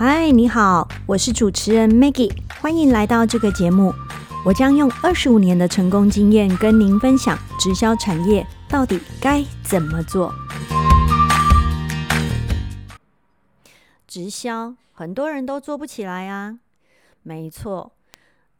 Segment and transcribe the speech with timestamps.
[0.00, 3.92] 嗨，你好，我是主持人 Maggie，欢迎来到这个节目。
[4.46, 10.32] 我将用二十五年的成功经验跟您分享直销产业到底该怎么做。
[14.06, 16.60] 直销很多人都做不起来啊，
[17.24, 17.90] 没错，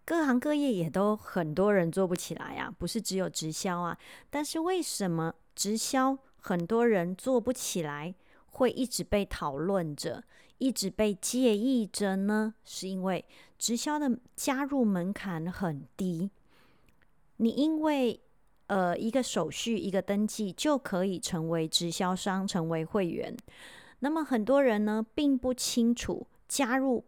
[0.04, 3.96] 各行各业也都很多人做不起来啊，不是只有直销啊。
[4.28, 8.16] 但是为什么直销很多人做不起来，
[8.46, 10.24] 会一直被讨论着？
[10.58, 13.24] 一直被介意着呢，是因为
[13.58, 16.30] 直销的加入门槛很低。
[17.36, 18.20] 你因为
[18.66, 23.36] 呃一个手续一个登记就可以成为直销商，成为会员。
[24.00, 27.04] 那么很多人呢并不清楚，加入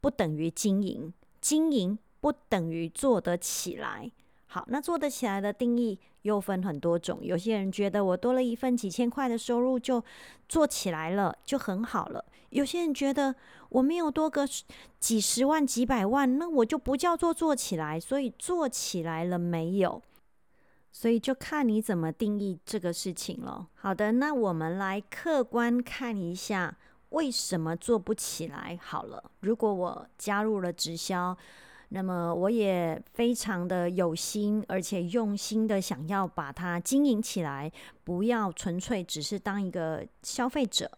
[0.00, 4.10] 不等于经营，经营不等于做得起来。
[4.52, 7.20] 好，那做得起来的定义又分很多种。
[7.22, 10.04] 有些人觉得我多了一份几千块的收入就
[10.48, 12.24] 做起来了，就很好了。
[12.48, 13.32] 有些人觉得
[13.68, 14.44] 我没有多个
[14.98, 18.00] 几十万、几百万，那我就不叫做做起来。
[18.00, 20.02] 所以做起来了没有？
[20.90, 23.68] 所以就看你怎么定义这个事情了。
[23.76, 26.76] 好的，那我们来客观看一下
[27.10, 28.76] 为什么做不起来。
[28.82, 31.38] 好了，如果我加入了直销。
[31.92, 37.70] 那么我也非常的有心，而且用心的想要把它经营起来，
[38.04, 40.88] 不要纯粹只是当一个消费者。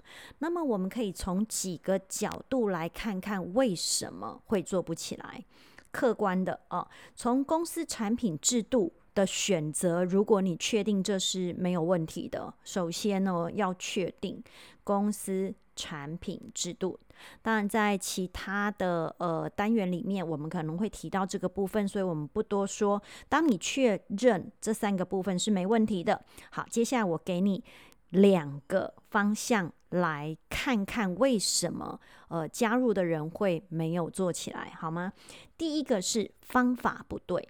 [0.40, 5.42] 那么我们可以从几个角度来看看为什么会做不起来。
[5.90, 14.42] 客观的哦，从公司产品制度的选择，如果你确定这是没有问题的，首先呢要确定
[14.84, 15.54] 公司。
[15.74, 16.98] 产品制度，
[17.40, 23.02] 当然在其他的呃单元里面，我们可能会提到这个部分，所以我们不多说。
[23.28, 27.64] 当你确认这三个部分是没问题的，好，接下来我给你
[28.10, 35.12] 两个方向来看看为什么呃加入的人会没有做起来，好吗？
[35.56, 37.48] 第一个是方法不对，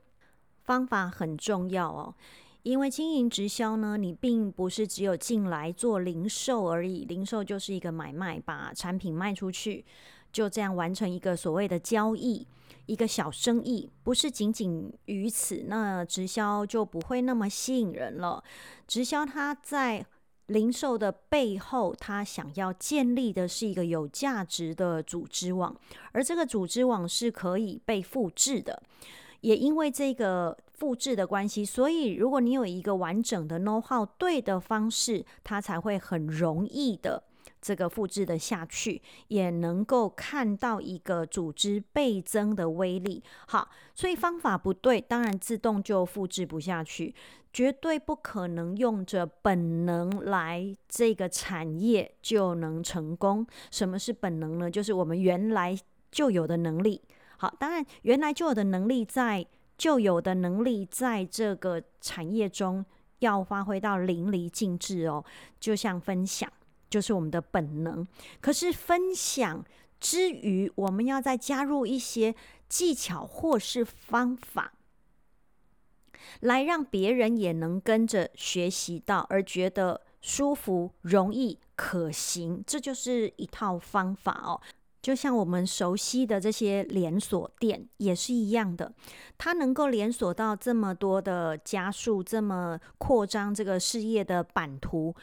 [0.63, 2.15] 方法很重要哦。
[2.63, 9.85] 因为经营直销呢，你并不是只有进来做零售而已，零售就是一个买卖，把产品卖出去，
[10.33, 12.47] 就这样完成一个所谓的交易，
[12.87, 18.45] 一个小生意，不是仅仅于此，那直销就不会那么吸引人了。
[18.87, 20.07] 直销它在
[20.47, 25.77] 零售的背后，它想要建立的是一个有价值的组织网，
[26.13, 28.81] 而这个组织网是可以被复制的。
[29.41, 37.23] 也因为这个复制的关系，所以如果你有一个完整的 know how 对的方式，它才会很容易的
[37.61, 43.23] 这个复制的下去，也能够看到一个组织倍增的威力。
[43.47, 47.15] 好，所以方法不对，当然自动就复制不下去，
[47.53, 53.47] 绝对不可能用着本能来这个产业就能成功。
[53.71, 54.69] 什么是本能呢？
[54.69, 55.79] 就是我们原来
[56.11, 57.01] 就有的能力。
[57.37, 59.47] 好，当然，原来就有的能力，在
[59.77, 62.85] 就有的能力，在这个产业中
[63.19, 65.25] 要发挥到淋漓尽致哦。
[65.59, 66.51] 就像分享，
[66.89, 68.07] 就是我们的本能。
[68.41, 69.65] 可是分享
[69.99, 72.35] 之余，我们要再加入一些
[72.69, 74.73] 技巧或是方法，
[76.41, 82.63] 来让别人也能跟着学习到，而觉得舒服、容易、可行。
[82.67, 84.61] 这就是一套方法哦。
[85.03, 88.95] 就像我们熟悉的这些连锁店也是一样的，
[89.37, 95.15] 它能够连锁到这么多的加速，这么扩张这个事业的版图，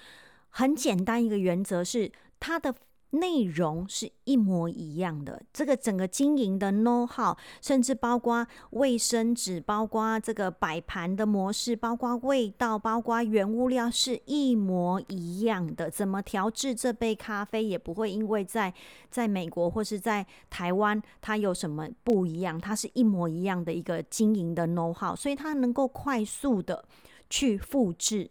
[0.50, 2.76] 很简单一个原则是它的。
[3.12, 15.90] 内容是一模一样的，这个整个经营的 know how，甚至包括卫生纸，包括这个摆盘的模式，包括味道，包括原物料是一模一样的。
[15.90, 18.72] 怎么调制这杯咖啡也不会因为在
[19.10, 26.86] 在美国或是在台湾它有什么不一样，它是一模一样的一个经营的 know how，所以它能够快速的
[27.28, 28.30] 去复制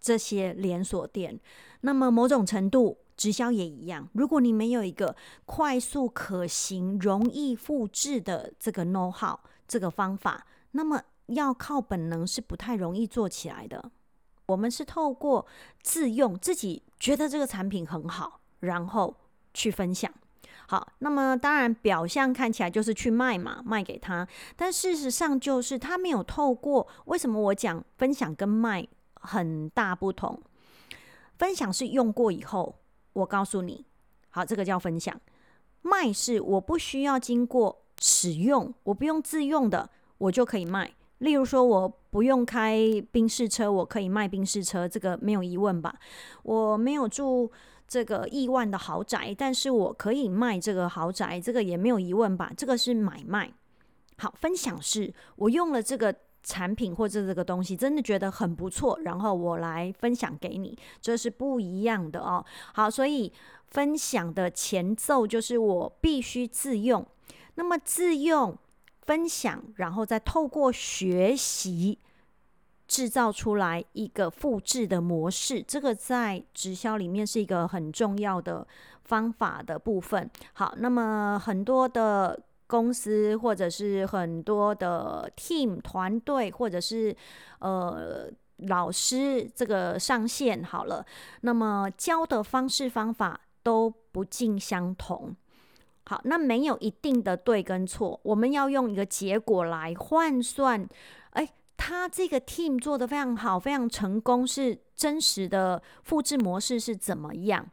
[0.00, 1.38] 这些连锁店。
[1.82, 2.98] 那么某种程度。
[3.20, 5.14] 直销也一样，如果你没有一个
[5.44, 9.38] 快速可行、容易复制的这个 know how
[9.68, 13.90] 这个方法，那么要靠本能是不太容易做起来的。
[14.46, 15.46] 我们是透过
[15.82, 19.14] 自用，自己觉得这个产品很好，然后
[19.52, 20.10] 去分享。
[20.68, 24.26] 好，那么当然表象看起来就是去卖嘛，卖给他，
[24.56, 26.88] 但事实上就是他没有透过。
[27.04, 30.40] 为什么我讲分享跟卖很大不同？
[31.36, 32.76] 分享是用过以后。
[33.12, 33.84] 我告诉你，
[34.30, 35.20] 好，这个叫分享。
[35.82, 40.92] 卖是我不需要经过使用，我不用自用的，我就可以卖。
[41.18, 42.78] 例如说，我不用开
[43.10, 45.94] 宾士车，我可以卖宾士车，这个没有疑问吧？
[46.42, 47.50] 我没有住
[47.86, 52.50] 这个亿万的豪宅，但是我可以卖这个豪宅，这个也没有疑问吧？
[52.56, 53.52] 这个是买卖。
[54.16, 62.44] 好，分享是我用了这个产品或者这个东西，真的觉得很不错，然后我来分享给你，这是不一样的哦。
[62.74, 63.32] 好，所以
[63.68, 67.06] 分享的前奏就是我必须自用，
[67.54, 68.56] 那么自用。
[69.02, 71.98] 分享，然后再透过学习
[72.86, 78.64] 制造出来一个复制的模式，这个在直销里面是一个很重要的
[79.02, 80.30] 方法的部分。
[80.52, 82.40] 好，那么很多的
[82.70, 87.14] 公司或者是很多的 team 团队，或者是
[87.58, 91.04] 呃老师这个上线好了，
[91.40, 95.34] 那么教的方式方法都不尽相同。
[96.06, 100.88] 好，那没有一定的对跟错，我们要用一个结果来换算。
[101.30, 107.68] 哎，他这个 team 做的非常好，非常成功，是真实的复制模式是怎么样？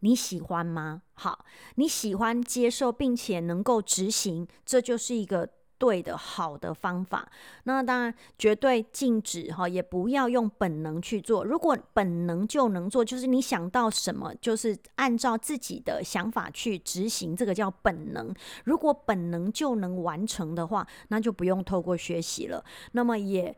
[0.00, 1.02] 你喜欢吗？
[1.20, 1.44] 好，
[1.76, 5.48] 你喜欢接受并且能够执行，这就是一个。
[5.80, 7.26] 对的，好的方法。
[7.64, 11.42] 那当然绝对禁止哈，也不要用本能去做。
[11.42, 18.30] 如果本能就能做，就是你想到什么，就是按照自己的想法去执行，这个叫本能。
[18.64, 22.62] 如果本能就能完成的话，那就不用透过学习了。
[22.92, 23.56] 那么也。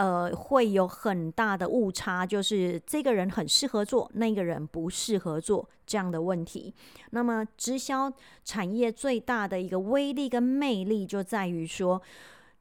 [0.00, 6.72] 呃，会有很大的误差，就是这个人很适合做，那个人不适合做这样的问题。
[7.10, 8.10] 那么，直销
[8.42, 12.00] 产业最大的一个威力跟魅力就在于说，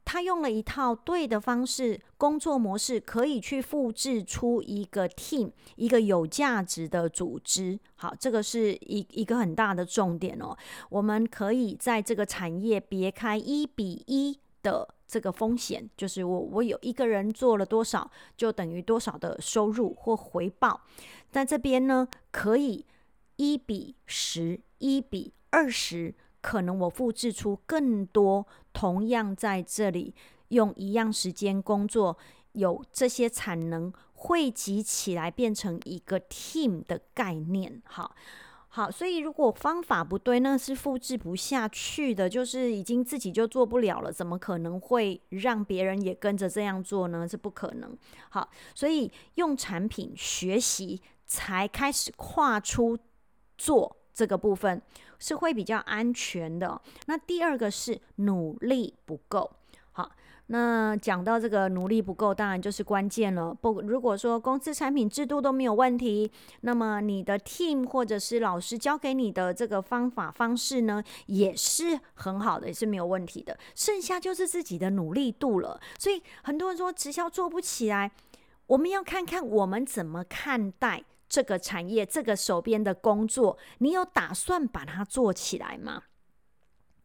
[0.03, 7.79] 他用了一套对的方式、工作模式，可以去复制出一个 team，一个有价值的组织。
[7.95, 10.53] 好，这个是一一个很大的重点哦。
[10.89, 14.95] 我们可以在这个产业别开一比一的。
[15.11, 20.81] 这个风险就是我我有一个人做了多少，就等于多少的收入或回报。
[21.31, 22.85] 在这边呢，可以
[23.37, 30.13] 一比十，一比二十，可能我复制出更多，同样在这里
[30.49, 32.15] 用一样时间工作，
[32.51, 37.81] 有这些产能汇集起来变成一个 team 的概念。
[37.85, 38.15] 好。
[38.71, 47.27] 好，所以如果方法不对，那是复制不下去的，就是已经自己就做不了了，怎么可能会让别人也跟着这样做呢？
[47.27, 47.97] 是不可能。
[48.29, 52.97] 好，所以用产品学习才开始跨出
[53.57, 54.79] 做这个部分，
[55.17, 56.79] 是会比较安全的。
[57.07, 59.49] 那第二个是努力不够。
[60.51, 63.53] 那讲到这个努力不够，当然就是关键了。
[63.53, 66.31] 不，如果说公司产品制度都没有问题，
[66.61, 73.55] 那么你的 team 或者是老师教给你的这个方法方式呢，也是很好的，也是没有问题的。
[73.75, 75.79] 剩下就是自己的努力度了。
[75.99, 78.11] 所以很多人说直销做不起来，
[78.65, 86.05] 我们要看看我们怎么看待这个产业，这个手边的工作，你有打算把它做起来吗？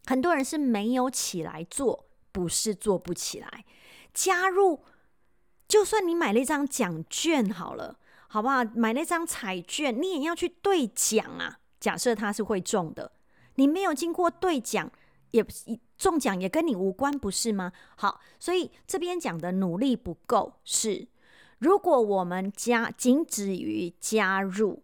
[0.06, 2.06] 很多人是没有起来做。
[2.34, 3.64] 不是做不起来，
[4.12, 4.82] 加入，
[5.68, 8.64] 就算你买了一张奖券好了，好不好？
[8.74, 11.60] 买了一张彩券，你也要去兑奖啊。
[11.78, 13.12] 假设它是会中的，
[13.54, 14.90] 你没有经过兑奖，
[15.30, 15.46] 也
[15.96, 17.72] 中奖也跟你无关，不是吗？
[17.96, 21.06] 好，所以这边讲的努力不够，是
[21.58, 24.82] 如果我们加仅止于加入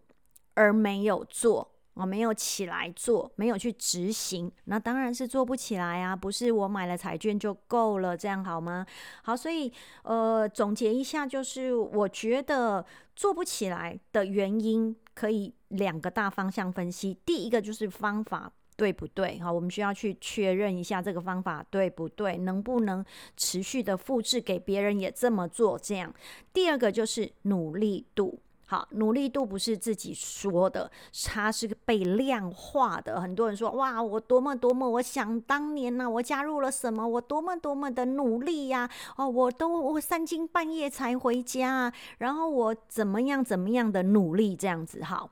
[0.53, 1.73] 而没有做。
[2.01, 6.15] 我没有起来做，没有去执行，那当然是做不起来啊！
[6.15, 8.83] 不是我买了彩券就够了，这样好吗？
[9.21, 12.83] 好，所以呃，总结一下，就是我觉得
[13.15, 17.15] 做不起来的原因可以两个大方向分析。
[17.23, 19.39] 第一个就是方法对不对？
[19.39, 23.05] 好，我们需要去确认一下这个方法对不对，能不能
[23.37, 25.77] 持续的复制给别人也这么做？
[25.77, 26.11] 这样。
[26.51, 28.39] 第二个就是努力度。
[28.71, 30.89] 好，努力度不是自己说的，
[31.25, 33.19] 它是被量化的。
[33.19, 45.03] 很多人说，哇，我多么多么，我想当年呢，我加入了什么，我多么多么的努力呀，哦，我都我三更半夜才回家，然后我怎么样怎么样的努力这样子。
[45.03, 45.29] 好，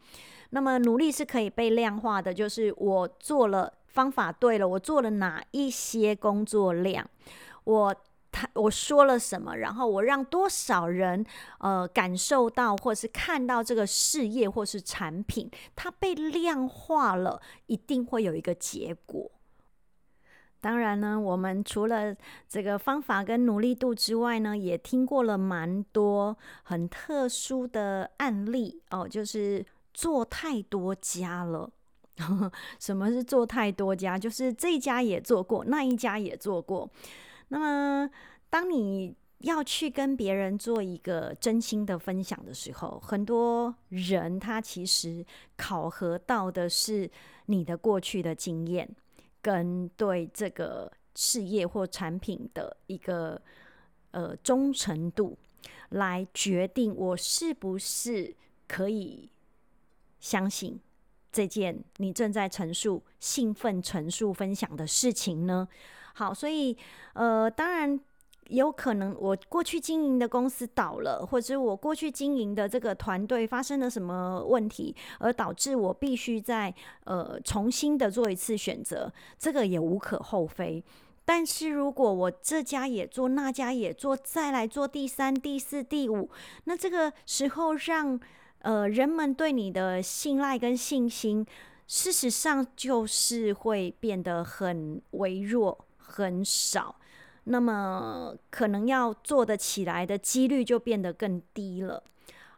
[0.50, 7.10] 那么努力是可以被量化的，就是我做了方法对了，我做了哪一些工作量，
[7.64, 7.96] 我。
[8.54, 11.26] 我说了什么，然后我让多少人
[11.60, 19.32] 呃感受到或是看到这个事业或是产品，它被量化了，一定会有一个结果。
[20.62, 22.14] 当然呢，我们除了
[22.48, 31.72] 这个方法跟努力度之外呢，也听过了蛮多很特殊的案例哦，就是做太多家了。
[32.78, 34.20] 什么是做太多家？
[34.20, 36.90] 就是这家也做过，那一家也做过。
[37.50, 38.10] 那么，
[38.50, 45.26] 当你要去跟别人做一个真心的分享的时候，很多人他其实
[45.56, 47.10] 考核到的是
[47.46, 48.90] 你的过去的经验，
[49.42, 53.42] 跟对这个事业或产品的一个
[54.12, 55.38] 呃忠诚度，
[55.90, 58.36] 来决定我是不是
[58.68, 59.30] 可以
[60.20, 60.80] 相信
[61.32, 65.68] 这件你正在陈述、兴奋陈述、分享的事情呢？
[66.20, 66.76] 好，所以
[67.14, 68.00] 呃，当然。
[68.50, 76.74] 有可能我过去经营的公司倒了，或者我过去经营的这个团队发生了什么问题，而导致我必须在
[77.04, 80.84] 呃重新的做一次选择，这个也无可厚非。
[81.24, 86.28] 但是如果我这家也做，那家也做，再来做第三、第四、第五，
[86.64, 88.20] 那这个时候让
[88.64, 91.46] 呃人们对你的信赖跟信心，
[91.86, 96.96] 事实上就是会变得很微弱、很少。
[97.46, 102.04] 那么可能要做得起来的几率就变得更低了。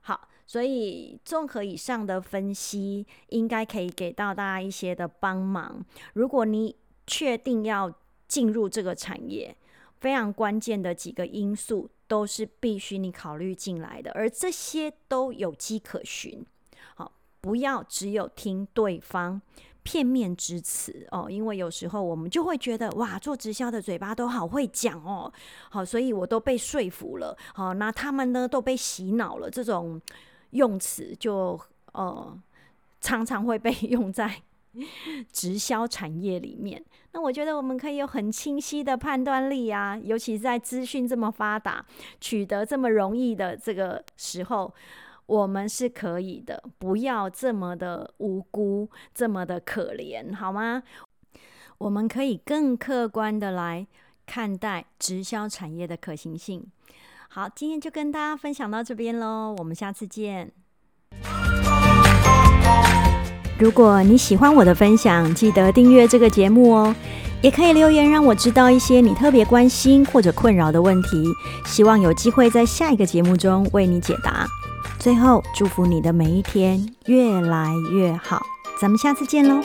[0.02, 5.86] 好，所以综合以上的分析，应该可以给到大家一些的帮忙。
[6.14, 6.76] 如果你
[7.08, 7.94] 确定要
[8.28, 9.56] 进入这个产业，
[10.00, 16.46] 非常关键的几个因素都是必须你考虑进来的，而这些都有迹可循。
[16.96, 19.42] 好，不要只有听对方。
[19.84, 25.32] 片面之词哦，因为有时候我们就会觉得哇，做直销的嘴巴都好会讲哦，
[25.70, 27.36] 好，所以我都被说服了。
[27.54, 30.00] 好，那他们呢都被洗脑了，这种
[30.52, 31.60] 用词就
[31.94, 32.40] 呃
[33.00, 34.42] 常常会被 用在
[35.32, 36.84] 直销产业里面。
[37.14, 41.86] 那我觉得我们可以有很清晰的判断力啊，尤其在资讯这么发达、
[42.20, 44.74] 取得这么容易的这个时候。
[45.26, 50.84] 我们是可以的，不要这么的无辜，这么的可怜，好吗？
[51.78, 53.88] 我们可以更客观的来
[54.26, 56.66] 看待直销产业的可行性。
[57.30, 60.52] 好，今天就跟大家分享到这边喽，我们下次见。
[63.58, 66.96] 如果你喜欢我的分享，记得订阅这个节目哦，
[67.42, 71.24] 也可以留言让我知道一些你特别关心或者困扰的问题，
[71.66, 74.46] 希望有机会在下一个节目中为你解答。
[75.02, 78.40] 最后，祝福你的每一天越来越好。
[78.80, 79.60] 咱们下次见喽！